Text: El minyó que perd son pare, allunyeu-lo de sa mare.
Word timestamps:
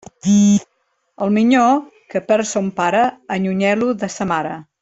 El 1.25 1.33
minyó 1.35 1.67
que 2.13 2.23
perd 2.31 2.51
son 2.55 2.73
pare, 2.83 3.07
allunyeu-lo 3.37 3.95
de 4.05 4.15
sa 4.19 4.33
mare. 4.37 4.61